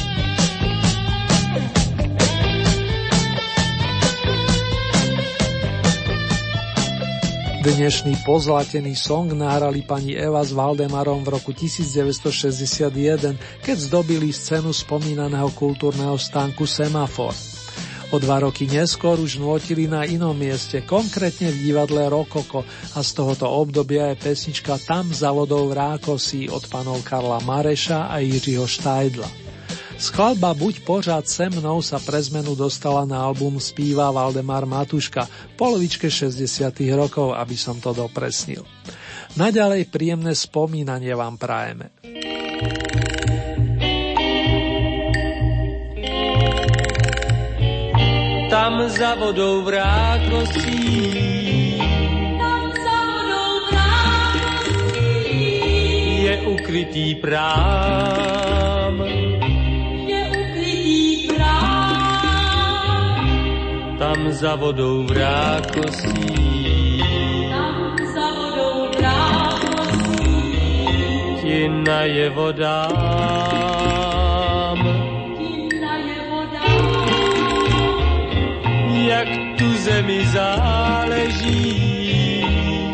[7.57, 13.33] Dnešný pozlatený song nahrali pani Eva s Valdemarom v roku 1961,
[13.65, 17.33] keď zdobili scénu spomínaného kultúrneho stánku Semafor.
[18.13, 22.61] O dva roky neskôr už nôtili na inom mieste, konkrétne v divadle Rokoko
[22.93, 28.21] a z tohoto obdobia je pesnička Tam za vodou Rákosí od panov Karla Mareša a
[28.21, 29.46] Jiřího Štajdla.
[29.97, 35.53] Skladba Buď pořád se mnou sa pre zmenu dostala na album Spíva Valdemar Matuška v
[35.57, 36.45] polovičke 60
[36.93, 38.61] rokov, aby som to dopresnil.
[39.33, 41.89] Naďalej príjemné spomínanie vám prajeme.
[48.53, 50.81] Tam za vodou v rákosí
[56.21, 58.46] je ukrytý prám.
[63.99, 66.37] Tam za vodou v rákosí.
[67.49, 70.31] Tam za vodou v rákosí.
[71.41, 73.57] Ti naje vodám.
[79.07, 81.65] jak tu zemi záleží.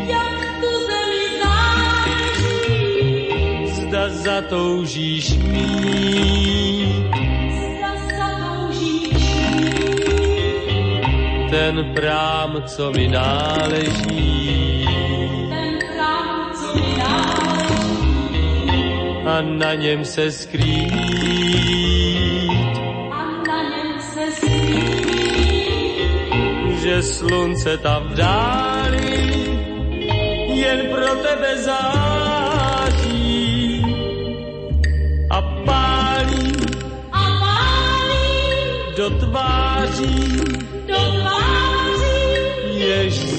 [0.06, 2.60] Jak tu zemi záleží.
[3.66, 6.83] Zda zatoužíš mít.
[11.54, 14.86] Ten prám, co mi náleží.
[15.54, 18.74] Ten prám, co mi náleží.
[19.26, 20.92] A na něm se skrýt.
[23.12, 25.06] A na něm se skrýt.
[26.82, 29.14] Že slunce tam v dáli
[30.58, 33.04] jen pro tebe září
[35.30, 36.52] a pálí
[37.12, 38.26] A pálí
[38.96, 40.38] do tváří,
[40.86, 41.33] do tváří.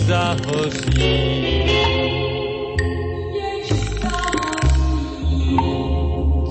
[0.05, 1.65] Zahoří.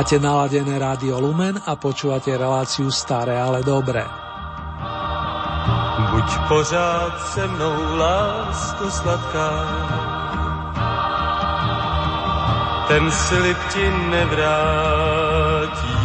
[0.07, 4.07] Máte naladené rádio Lumen a počúvate reláciu Staré, ale dobré.
[6.15, 9.51] Buď pořád se mnou, lásko sladká,
[12.87, 15.95] ten slib ti nevrátí.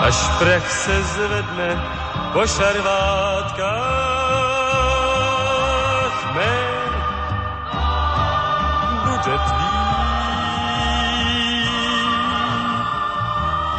[0.00, 1.70] Až prach se zvedne
[2.32, 4.11] po šarvátkách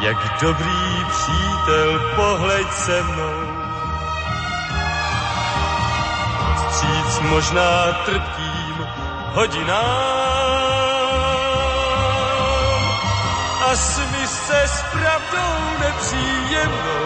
[0.04, 3.64] Jak dobrý přítel, pohleď se mnou.
[6.56, 8.88] Vstříc možná trpkým
[9.34, 9.84] hodinám
[13.66, 17.06] a smysl se s pravdou nepříjemnou,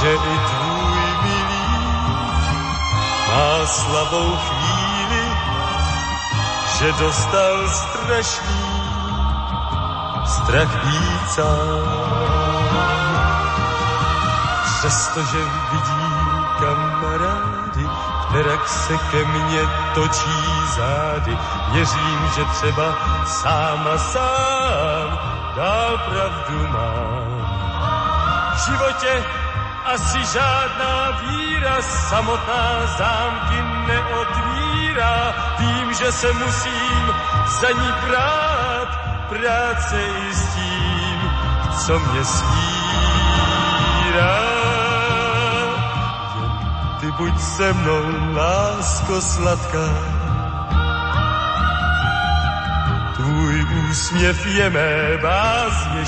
[0.00, 1.68] že i tvůj milý
[3.28, 5.24] má slabou chvíli,
[6.78, 8.77] že dostal strašný
[11.26, 11.88] sám.
[14.78, 15.38] Přestože
[15.72, 17.88] vidím kamarády,
[18.28, 19.60] kterak se ke mně
[19.94, 20.44] točí
[20.76, 21.38] zády,
[21.72, 22.94] věřím, že třeba
[23.26, 25.18] sám a sám
[25.56, 27.28] dál pravdu mám.
[28.54, 29.24] V životě
[29.84, 35.34] asi žádná víra samotná zámky neotvírá.
[35.58, 37.14] Vím, že se musím
[37.60, 38.57] za ní brát,
[39.38, 41.30] práce i s tím,
[41.84, 43.58] co mě stírá.
[47.00, 49.88] Ty buď se mnou, lásko sladká.
[53.16, 56.04] Tvůj úsměv je mé bázně.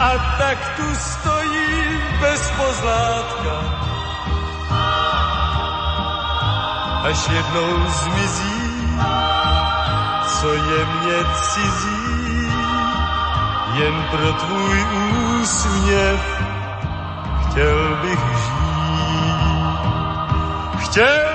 [0.00, 3.56] A tak tu stojím bez pozlátka,
[7.02, 8.55] až jednou zmizí
[10.40, 12.48] co je mne cizí,
[13.74, 14.86] jen pro tvůj
[15.40, 16.20] úsměv
[17.40, 18.56] chtěl bych žít.
[20.78, 21.25] Chtěl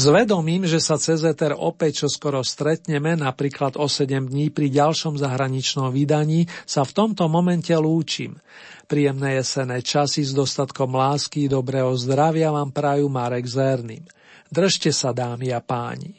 [0.00, 5.92] Zvedomím, že sa cez Eter opäť čoskoro stretneme, napríklad o 7 dní pri ďalšom zahraničnom
[5.92, 8.40] vydaní, sa v tomto momente lúčim.
[8.88, 14.00] Príjemné jesené časy s dostatkom lásky, dobrého zdravia vám prajú Marek zerný.
[14.48, 16.16] Držte sa, dámy a páni.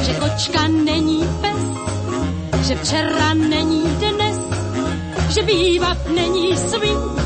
[0.00, 1.62] Že kočka není pes,
[2.64, 4.38] že včera není dnes,
[5.36, 7.21] že bývat není svým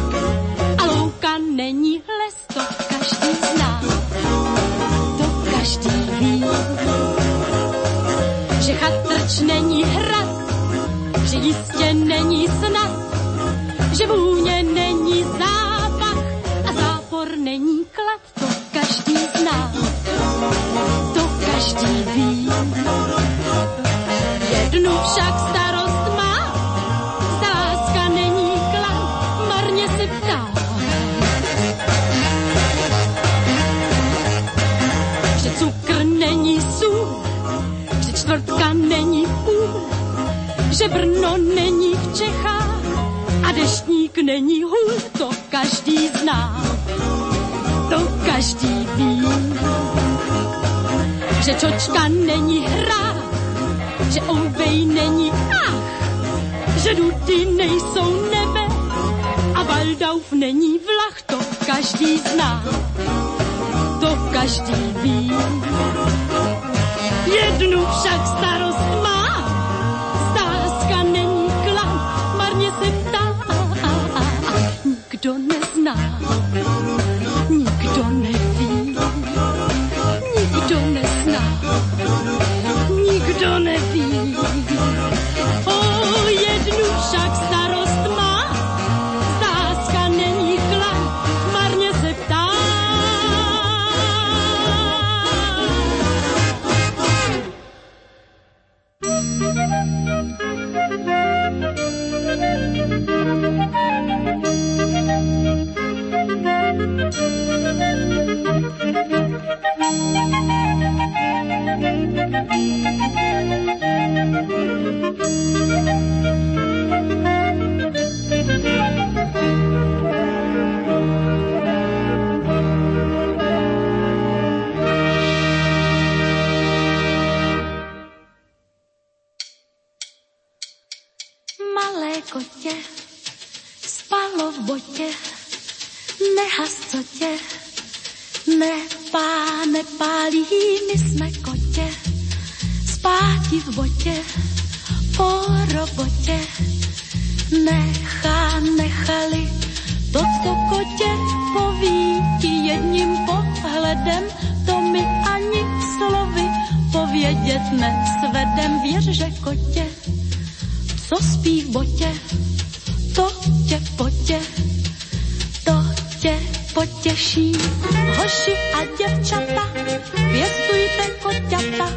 [171.28, 171.96] っちゃった」